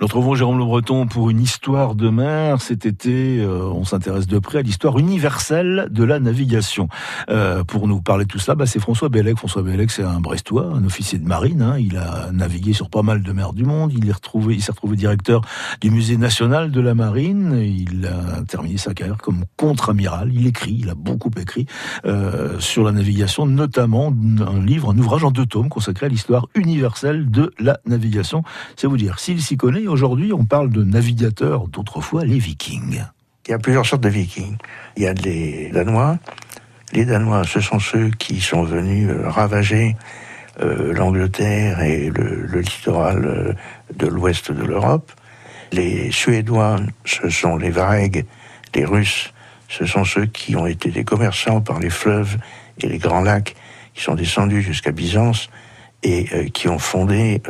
Nous 0.00 0.06
retrouvons 0.06 0.34
Jérôme 0.34 0.56
Le 0.56 0.64
Breton 0.64 1.06
pour 1.06 1.28
une 1.28 1.42
histoire 1.42 1.94
de 1.94 2.08
mer. 2.08 2.62
Cet 2.62 2.86
été, 2.86 3.38
euh, 3.40 3.64
on 3.64 3.84
s'intéresse 3.84 4.26
de 4.26 4.38
près 4.38 4.60
à 4.60 4.62
l'histoire 4.62 4.98
universelle 4.98 5.88
de 5.90 6.04
la 6.04 6.18
navigation. 6.18 6.88
Euh, 7.28 7.64
pour 7.64 7.86
nous 7.86 8.00
parler 8.00 8.24
de 8.24 8.30
tout 8.30 8.38
cela, 8.38 8.54
bah, 8.54 8.64
c'est 8.64 8.80
François 8.80 9.10
Bellec. 9.10 9.36
François 9.36 9.60
Bellec, 9.60 9.90
c'est 9.90 10.02
un 10.02 10.18
Brestois, 10.18 10.72
un 10.74 10.86
officier 10.86 11.18
de 11.18 11.26
marine. 11.26 11.60
Hein. 11.60 11.76
Il 11.78 11.98
a 11.98 12.30
navigué 12.32 12.72
sur 12.72 12.88
pas 12.88 13.02
mal 13.02 13.22
de 13.22 13.30
mers 13.32 13.52
du 13.52 13.64
monde. 13.64 13.92
Il 13.94 14.08
est 14.08 14.12
retrouvé, 14.12 14.58
s'est 14.60 14.72
retrouvé 14.72 14.96
directeur 14.96 15.42
du 15.82 15.90
musée 15.90 16.16
national 16.16 16.70
de 16.70 16.80
la 16.80 16.94
marine. 16.94 17.60
Il 17.62 18.06
a 18.06 18.42
terminé 18.44 18.78
sa 18.78 18.94
carrière 18.94 19.18
comme 19.18 19.44
contre-amiral. 19.58 20.32
Il 20.32 20.46
écrit, 20.46 20.78
il 20.80 20.88
a 20.88 20.94
beaucoup 20.94 21.30
écrit 21.38 21.66
euh, 22.06 22.58
sur 22.58 22.84
la 22.84 22.92
navigation, 22.92 23.44
notamment 23.44 24.14
un 24.40 24.64
livre, 24.64 24.92
un 24.92 24.96
ouvrage 24.96 25.24
en 25.24 25.30
deux 25.30 25.44
tomes 25.44 25.68
consacré 25.68 26.06
à 26.06 26.08
l'histoire 26.08 26.46
universelle 26.54 27.30
de 27.30 27.52
la 27.58 27.80
navigation. 27.84 28.42
C'est 28.76 28.86
vous 28.86 28.96
dire 28.96 29.18
s'il 29.18 29.42
s'y 29.42 29.58
connaît 29.58 29.89
aujourd'hui, 29.90 30.32
on 30.32 30.44
parle 30.44 30.70
de 30.70 30.84
navigateurs 30.84 31.68
d'autrefois, 31.68 32.24
les 32.24 32.38
vikings. 32.38 33.02
Il 33.46 33.50
y 33.50 33.54
a 33.54 33.58
plusieurs 33.58 33.86
sortes 33.86 34.02
de 34.02 34.08
vikings. 34.08 34.56
Il 34.96 35.02
y 35.02 35.06
a 35.06 35.12
les 35.12 35.70
Danois. 35.70 36.18
Les 36.92 37.04
Danois, 37.04 37.44
ce 37.44 37.60
sont 37.60 37.78
ceux 37.78 38.10
qui 38.10 38.40
sont 38.40 38.62
venus 38.62 39.10
euh, 39.10 39.28
ravager 39.28 39.96
euh, 40.60 40.92
l'Angleterre 40.92 41.80
et 41.82 42.10
le, 42.10 42.60
littoral 42.60 43.24
euh, 43.24 43.52
de 43.94 44.06
l'ouest 44.06 44.50
de 44.50 44.64
l'Europe. 44.64 45.12
Les 45.72 46.10
Suédois, 46.10 46.76
ce 47.04 47.28
sont 47.28 47.56
les 47.56 47.70
Varegs. 47.70 48.24
Les 48.74 48.84
Russes, 48.84 49.32
ce 49.68 49.86
sont 49.86 50.04
ceux 50.04 50.26
qui 50.26 50.56
ont 50.56 50.66
été 50.66 50.90
des 50.90 51.04
commerçants 51.04 51.60
par 51.60 51.78
les 51.80 51.90
fleuves 51.90 52.38
et 52.80 52.88
les 52.88 52.98
grands 52.98 53.22
lacs, 53.22 53.54
qui 53.94 54.02
sont 54.02 54.14
descendus 54.14 54.62
jusqu'à 54.62 54.92
Byzance 54.92 55.50
et 56.02 56.50
qui 56.50 56.66
ont 56.66 56.78
fondé 56.78 57.42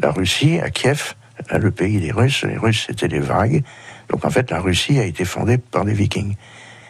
la 0.00 0.10
Russie 0.10 0.60
à 0.60 0.68
Kiev 0.68 1.14
le 1.52 1.70
pays 1.70 2.00
des 2.00 2.12
Russes. 2.12 2.44
Les 2.44 2.56
Russes, 2.56 2.84
c'était 2.86 3.08
des 3.08 3.20
vagues. 3.20 3.62
Donc 4.08 4.24
en 4.24 4.30
fait, 4.30 4.50
la 4.50 4.60
Russie 4.60 4.98
a 4.98 5.04
été 5.04 5.24
fondée 5.24 5.58
par 5.58 5.84
des 5.84 5.92
Vikings. 5.92 6.34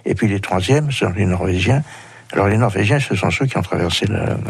Et 0.05 0.14
puis 0.14 0.28
les 0.28 0.40
troisièmes 0.40 0.90
sont 0.90 1.10
les 1.10 1.27
Norvégiens. 1.27 1.82
Alors 2.32 2.48
les 2.48 2.58
Norvégiens, 2.58 3.00
ce 3.00 3.14
sont 3.14 3.30
ceux 3.30 3.46
qui 3.46 3.56
ont 3.56 3.62
traversé 3.62 4.06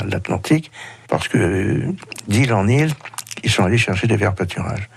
l'Atlantique, 0.08 0.70
parce 1.08 1.28
que 1.28 1.84
d'île 2.26 2.52
en 2.52 2.66
île, 2.66 2.92
ils 3.44 3.50
sont 3.50 3.64
allés 3.64 3.78
chercher 3.78 4.06
des 4.06 4.16
verts 4.16 4.34
pâturages. 4.34 4.88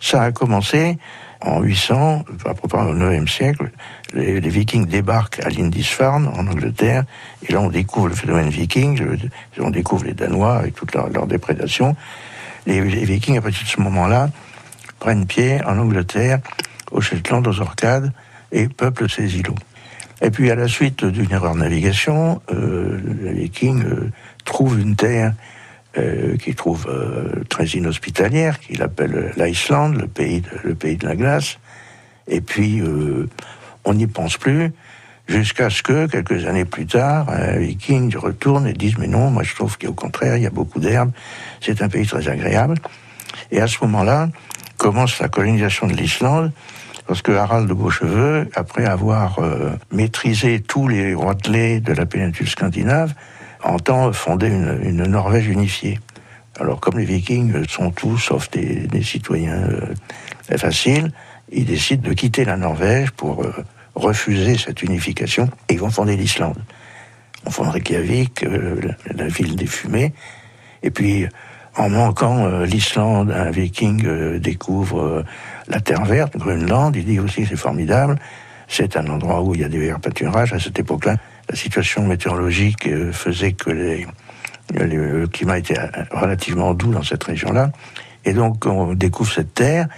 Ça 0.00 0.22
a 0.22 0.32
commencé 0.32 0.98
en 1.40 1.60
800, 1.60 2.24
à 2.46 2.54
propos 2.54 2.78
au 2.78 2.94
9e 2.94 3.28
siècle. 3.28 3.70
Les, 4.12 4.40
Vikings 4.40 4.86
débarquent 4.86 5.40
à 5.44 5.50
Lindisfarne, 5.50 6.28
en 6.28 6.46
Angleterre, 6.46 7.04
et 7.48 7.52
là 7.52 7.60
on 7.60 7.68
découvre 7.68 8.08
le 8.08 8.14
phénomène 8.14 8.48
viking, 8.48 9.00
on 9.58 9.70
découvre 9.70 10.04
les 10.04 10.14
Danois 10.14 10.56
avec 10.56 10.74
toute 10.74 10.94
leur, 10.94 11.08
leur 11.10 11.26
déprédation. 11.26 11.96
Les, 12.68 12.82
Vikings, 12.82 13.38
à 13.38 13.40
partir 13.40 13.64
de 13.64 13.68
ce 13.68 13.80
moment-là, 13.80 14.28
prennent 14.98 15.26
pied 15.26 15.58
en 15.64 15.78
Angleterre, 15.78 16.40
au 16.90 17.00
Shetland, 17.00 17.46
aux 17.46 17.60
Orcades, 17.60 18.12
et 18.52 18.68
peuplent 18.68 19.08
ces 19.08 19.38
îlots. 19.38 19.54
Et 20.20 20.30
puis, 20.30 20.50
à 20.50 20.54
la 20.54 20.68
suite 20.68 21.02
d'une 21.02 21.30
erreur 21.32 21.54
de 21.54 21.60
navigation, 21.60 22.42
euh, 22.52 23.00
les 23.22 23.32
Vikings 23.32 23.84
euh, 23.84 24.12
trouvent 24.44 24.78
une 24.78 24.96
terre 24.96 25.32
euh, 25.96 26.36
qu'ils 26.36 26.56
trouvent 26.56 26.88
très 27.48 27.64
inhospitalière, 27.68 28.60
qu'ils 28.60 28.82
appellent 28.82 29.32
l'Islande, 29.38 29.96
le 29.96 30.74
pays 30.74 30.96
de 30.96 31.06
la 31.06 31.16
glace. 31.16 31.58
Et 32.26 32.42
puis, 32.42 32.82
on 33.86 33.94
n'y 33.94 34.06
pense 34.06 34.36
plus, 34.36 34.72
jusqu'à 35.28 35.70
ce 35.70 35.82
que, 35.82 36.06
quelques 36.06 36.46
années 36.46 36.64
plus 36.64 36.86
tard, 36.86 37.26
Vikings 37.56 38.16
retournent 38.16 38.66
et 38.66 38.72
disent, 38.72 38.98
mais 38.98 39.06
non, 39.06 39.30
moi 39.30 39.42
je 39.42 39.54
trouve 39.54 39.78
qu'au 39.78 39.92
contraire, 39.92 40.36
il 40.36 40.42
y 40.42 40.46
a 40.46 40.50
beaucoup 40.50 40.80
d'herbes, 40.80 41.12
c'est 41.60 41.82
un 41.82 41.88
pays 41.88 42.06
très 42.06 42.28
agréable. 42.28 42.76
Et 43.50 43.60
à 43.60 43.66
ce 43.66 43.78
moment-là, 43.82 44.28
commence 44.78 45.18
la 45.18 45.28
colonisation 45.28 45.86
de 45.86 45.92
l'Islande, 45.92 46.52
parce 47.06 47.22
que 47.22 47.32
Harald 47.32 47.68
de 47.68 47.74
Beaucheveux, 47.74 48.48
après 48.54 48.86
avoir 48.86 49.38
euh, 49.40 49.72
maîtrisé 49.90 50.60
tous 50.60 50.88
les 50.88 51.14
roitelets 51.14 51.80
de 51.80 51.92
la 51.92 52.06
péninsule 52.06 52.48
scandinave, 52.48 53.14
entend 53.62 54.12
fonder 54.12 54.48
une, 54.48 55.04
Norvège 55.04 55.48
unifiée. 55.48 55.98
Alors 56.60 56.80
comme 56.80 56.98
les 56.98 57.04
Vikings 57.04 57.66
sont 57.68 57.90
tous, 57.90 58.18
sauf 58.18 58.50
des, 58.50 58.86
des 58.86 59.02
citoyens 59.02 59.68
euh, 60.50 60.56
faciles, 60.56 61.12
ils 61.50 61.64
décident 61.64 62.06
de 62.06 62.14
quitter 62.14 62.44
la 62.44 62.56
Norvège 62.56 63.10
pour 63.12 63.42
euh, 63.42 63.52
refuser 63.98 64.56
cette 64.56 64.82
unification 64.82 65.50
et 65.68 65.74
ils 65.74 65.80
vont 65.80 65.90
fonder 65.90 66.16
l'Islande. 66.16 66.58
On 67.46 67.50
fonde 67.50 67.68
Reykjavik, 67.68 68.44
la 69.14 69.28
ville 69.28 69.56
des 69.56 69.66
fumées, 69.66 70.12
et 70.82 70.90
puis 70.90 71.26
en 71.78 71.90
manquant 71.90 72.44
euh, 72.44 72.66
l'Islande, 72.66 73.30
un 73.30 73.50
viking 73.50 74.04
euh, 74.04 74.38
découvre 74.38 75.00
euh, 75.00 75.24
la 75.68 75.80
terre 75.80 76.04
verte, 76.04 76.36
Groenland, 76.36 76.94
il 76.96 77.04
dit 77.04 77.20
aussi 77.20 77.46
c'est 77.46 77.56
formidable, 77.56 78.18
c'est 78.66 78.96
un 78.96 79.06
endroit 79.06 79.42
où 79.42 79.54
il 79.54 79.60
y 79.60 79.64
a 79.64 79.68
des 79.68 79.78
verts 79.78 80.00
pâturages. 80.00 80.52
À 80.52 80.58
cette 80.58 80.78
époque-là, 80.78 81.16
la 81.48 81.56
situation 81.56 82.04
météorologique 82.04 82.88
faisait 83.12 83.52
que 83.52 83.70
le 84.74 85.26
climat 85.28 85.58
était 85.58 85.78
relativement 86.10 86.74
doux 86.74 86.90
dans 86.90 87.02
cette 87.02 87.24
région-là. 87.24 87.70
Et 88.26 88.34
donc 88.34 88.66
on 88.66 88.92
découvre 88.92 89.32
cette 89.32 89.54
terre, 89.54 89.88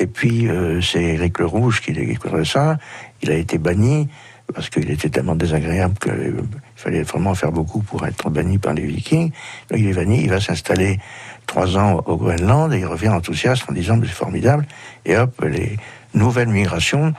et 0.00 0.06
puis 0.06 0.48
c'est 0.82 1.02
Éric 1.02 1.38
le 1.38 1.46
Rouge 1.46 1.80
qui 1.80 1.92
découvre 1.92 2.42
ça, 2.44 2.78
il 3.22 3.30
a 3.30 3.34
été 3.34 3.58
banni, 3.58 4.08
parce 4.52 4.68
qu'il 4.68 4.90
était 4.90 5.08
tellement 5.08 5.36
désagréable 5.36 5.94
qu'il 5.98 6.34
fallait 6.76 7.02
vraiment 7.02 7.34
faire 7.34 7.52
beaucoup 7.52 7.80
pour 7.80 8.06
être 8.06 8.30
banni 8.30 8.58
par 8.58 8.74
les 8.74 8.86
Vikings. 8.86 9.32
Il 9.74 9.86
est 9.86 9.94
banni, 9.94 10.22
il 10.22 10.30
va 10.30 10.40
s'installer 10.40 10.98
trois 11.46 11.76
ans 11.76 12.02
au 12.06 12.16
Groenland 12.16 12.72
et 12.72 12.78
il 12.78 12.86
revient 12.86 13.08
enthousiaste 13.08 13.64
en 13.68 13.72
disant 13.72 13.98
c'est 14.02 14.08
formidable. 14.08 14.66
Et 15.04 15.16
hop, 15.16 15.44
les 15.44 15.76
nouvelles 16.14 16.48
migrations 16.48 17.14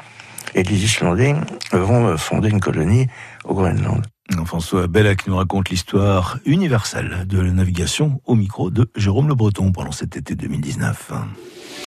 et 0.55 0.63
les 0.63 0.83
Islandais 0.83 1.35
vont 1.71 2.17
fonder 2.17 2.49
une 2.49 2.59
colonie 2.59 3.07
au 3.45 3.53
Groenland. 3.53 4.05
François 4.45 4.87
Bellac 4.87 5.27
nous 5.27 5.35
raconte 5.35 5.69
l'histoire 5.69 6.39
universelle 6.45 7.25
de 7.27 7.39
la 7.39 7.51
navigation 7.51 8.21
au 8.25 8.35
micro 8.35 8.69
de 8.69 8.89
Jérôme 8.95 9.27
Le 9.27 9.35
Breton 9.35 9.71
pendant 9.71 9.91
cet 9.91 10.15
été 10.15 10.35
2019. 10.35 11.11